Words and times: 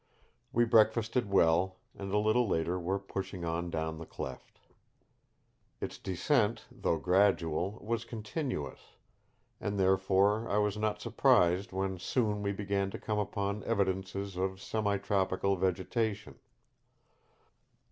We 0.51 0.65
breakfasted 0.65 1.29
well, 1.29 1.77
and 1.95 2.11
a 2.11 2.17
little 2.17 2.47
later 2.47 2.79
were 2.79 2.97
pushing 2.97 3.45
on 3.45 3.69
down 3.69 3.99
the 3.99 4.05
cleft. 4.07 4.59
Its 5.79 5.99
descent, 5.99 6.65
though 6.71 6.97
gradual, 6.97 7.77
was 7.83 8.03
continuous, 8.03 8.79
and 9.59 9.79
therefore 9.79 10.49
I 10.49 10.57
was 10.57 10.75
not 10.75 10.99
surprised 11.01 11.71
when 11.71 11.99
soon 11.99 12.41
we 12.41 12.51
began 12.51 12.89
to 12.89 12.97
come 12.97 13.19
upon 13.19 13.63
evidences 13.65 14.37
of 14.37 14.59
semi 14.59 14.97
tropical 14.97 15.55
vegetation. 15.55 16.39